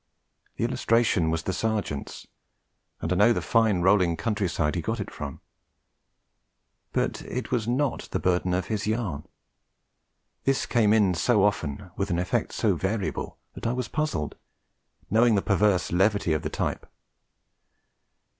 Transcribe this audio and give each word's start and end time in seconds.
The 0.55 0.63
illustration 0.63 1.29
was 1.29 1.43
the 1.43 1.53
Sergeant's, 1.53 2.25
and 3.01 3.13
I 3.13 3.15
know 3.15 3.33
the 3.33 3.39
fine 3.39 3.81
rolling 3.81 4.17
countryside 4.17 4.73
he 4.73 4.81
got 4.81 4.99
it 4.99 5.11
from; 5.11 5.41
but 6.91 7.21
it 7.21 7.51
was 7.51 7.67
not 7.67 8.09
the 8.09 8.17
burden 8.19 8.55
of 8.55 8.65
his 8.65 8.87
yarn. 8.87 9.27
This 10.43 10.65
came 10.65 10.91
in 10.91 11.13
so 11.13 11.43
often, 11.43 11.91
with 11.97 12.09
an 12.09 12.17
effect 12.17 12.51
so 12.51 12.73
variable, 12.73 13.37
that 13.53 13.67
I 13.67 13.73
was 13.73 13.87
puzzled, 13.89 14.33
knowing 15.11 15.35
the 15.35 15.41
perverse 15.43 15.91
levity 15.91 16.33
of 16.33 16.41
the 16.41 16.49
type. 16.49 16.91